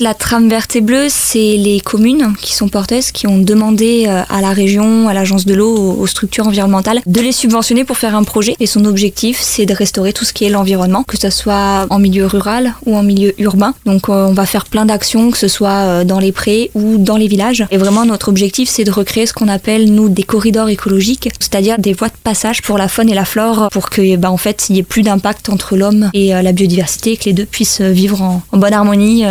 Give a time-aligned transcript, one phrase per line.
[0.00, 4.22] La trame verte et bleue, c'est les communes qui sont porteuses, qui ont demandé euh,
[4.28, 8.14] à la région, à l'agence de l'eau, aux structures environnementales, de les subventionner pour faire
[8.14, 8.54] un projet.
[8.60, 11.98] Et son objectif, c'est de restaurer tout ce qui est l'environnement, que ce soit en
[11.98, 13.74] milieu rural ou en milieu urbain.
[13.86, 16.98] Donc euh, on va faire plein d'actions, que ce soit euh, dans les prés ou
[16.98, 17.66] dans les villages.
[17.72, 21.76] Et vraiment, notre objectif, c'est de recréer ce qu'on appelle, nous, des corridors écologiques, c'est-à-dire
[21.76, 24.66] des voies de passage pour la faune et la flore, pour que, bah, en fait,
[24.68, 28.22] il n'y ait plus d'impact entre l'homme et la biodiversité, que les deux puissent vivre
[28.22, 29.24] en, bonne harmonie.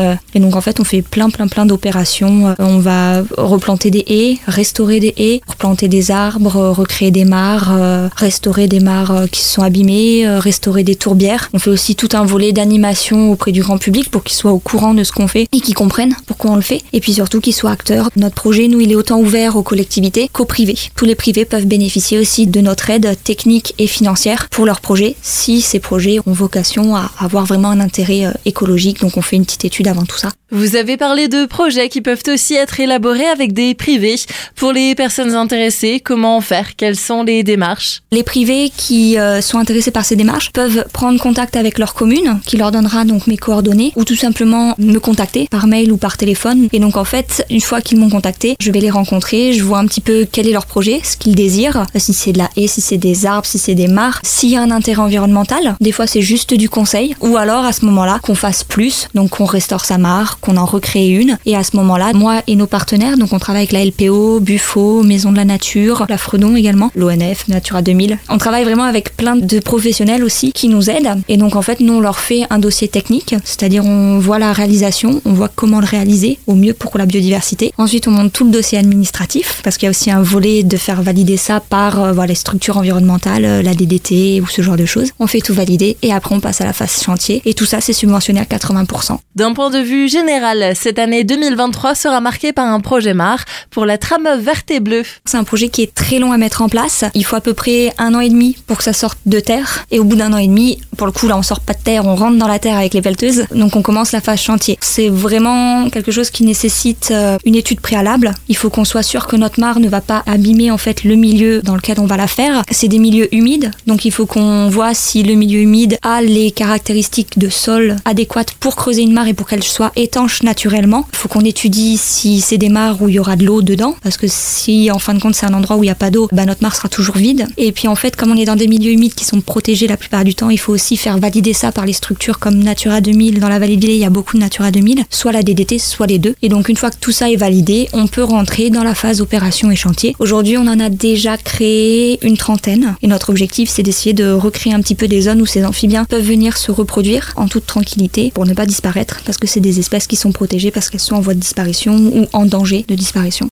[0.58, 2.48] En fait, on fait plein, plein, plein d'opérations.
[2.48, 7.72] Euh, on va replanter des haies, restaurer des haies, replanter des arbres, recréer des mares,
[7.72, 11.50] euh, restaurer des mares euh, qui se sont abîmées, restaurer des tourbières.
[11.54, 14.60] On fait aussi tout un volet d'animation auprès du grand public pour qu'ils soient au
[14.60, 16.82] courant de ce qu'on fait et qu'ils comprennent pourquoi on le fait.
[16.92, 18.10] Et puis surtout qu'ils soient acteurs.
[18.16, 20.78] Notre projet, nous, il est autant ouvert aux collectivités qu'aux privés.
[20.96, 25.16] Tous les privés peuvent bénéficier aussi de notre aide technique et financière pour leurs projets
[25.22, 29.02] si ces projets ont vocation à avoir vraiment un intérêt écologique.
[29.02, 30.32] Donc on fait une petite étude avant tout ça.
[30.50, 34.16] Vous avez parlé de projets qui peuvent aussi être élaborés avec des privés.
[34.56, 36.78] Pour les personnes intéressées, comment faire?
[36.78, 38.02] Quelles sont les démarches?
[38.14, 42.40] Les privés qui euh, sont intéressés par ces démarches peuvent prendre contact avec leur commune,
[42.46, 46.16] qui leur donnera donc mes coordonnées, ou tout simplement me contacter par mail ou par
[46.16, 46.70] téléphone.
[46.72, 49.80] Et donc en fait, une fois qu'ils m'ont contacté, je vais les rencontrer, je vois
[49.80, 52.68] un petit peu quel est leur projet, ce qu'ils désirent, si c'est de la haie,
[52.68, 55.76] si c'est des arbres, si c'est des mares, s'il y a un intérêt environnemental.
[55.82, 59.32] Des fois c'est juste du conseil, ou alors à ce moment-là qu'on fasse plus, donc
[59.32, 61.38] qu'on restaure sa mare, qu'on en recrée une.
[61.46, 65.04] Et à ce moment-là, moi et nos partenaires, donc on travaille avec la LPO, Buffo,
[65.04, 68.18] Maison de la Nature, la Fredon également, l'ONF, Natura 2000.
[68.30, 71.22] On travaille vraiment avec plein de professionnels aussi qui nous aident.
[71.28, 74.54] Et donc en fait, nous on leur fait un dossier technique, c'est-à-dire on voit la
[74.54, 77.72] réalisation, on voit comment le réaliser au mieux pour la biodiversité.
[77.78, 80.78] Ensuite, on monte tout le dossier administratif parce qu'il y a aussi un volet de
[80.78, 84.86] faire valider ça par euh, les structures environnementales, euh, la DDT ou ce genre de
[84.86, 85.12] choses.
[85.20, 87.82] On fait tout valider et après on passe à la phase chantier et tout ça
[87.82, 89.18] c'est subventionné à 80%.
[89.36, 90.27] D'un point de vue général,
[90.76, 95.04] cette année 2023 sera marquée par un projet MAR pour la trame verte et bleue.
[95.24, 97.06] C'est un projet qui est très long à mettre en place.
[97.14, 99.86] Il faut à peu près un an et demi pour que ça sorte de terre.
[99.90, 101.80] Et au bout d'un an et demi, pour le coup là on sort pas de
[101.80, 103.46] terre, on rentre dans la terre avec les pelleteuses.
[103.52, 104.78] Donc on commence la phase chantier.
[104.82, 108.34] C'est vraiment quelque chose qui nécessite euh, une étude préalable.
[108.50, 111.16] Il faut qu'on soit sûr que notre mare ne va pas abîmer en fait le
[111.16, 112.64] milieu dans lequel on va la faire.
[112.70, 116.52] C'est des milieux humides, donc il faut qu'on voit si le milieu humide a les
[116.52, 121.06] caractéristiques de sol adéquates pour creuser une mare et pour qu'elle soit étanche naturellement.
[121.14, 123.96] Il faut qu'on étudie si c'est des mares où il y aura de l'eau dedans,
[124.02, 126.10] parce que si en fin de compte c'est un endroit où il n'y a pas
[126.10, 127.48] d'eau, bah, notre mare sera toujours vide.
[127.58, 129.98] Et puis en fait, comme on est dans des milieux humides qui sont protégés la
[129.98, 133.40] plupart du temps, il faut aussi faire valider ça par les structures comme Natura 2000.
[133.40, 135.78] Dans la vallée de Villers, il y a beaucoup de Natura 2000, soit la DDT,
[135.78, 136.36] soit les deux.
[136.42, 139.22] Et donc une fois que tout ça est validé, on peut rentrer dans la phase
[139.22, 140.16] opération et chantier.
[140.20, 142.96] Aujourd'hui, on en a déjà créé une trentaine.
[143.02, 146.06] Et notre objectif, c'est d'essayer de recréer un petit peu des zones où ces amphibiens
[146.06, 149.80] peuvent venir se reproduire en toute tranquillité pour ne pas disparaître, parce que c'est des
[150.08, 153.46] qui sont protégées parce qu'elles sont en voie de disparition ou en danger de disparition.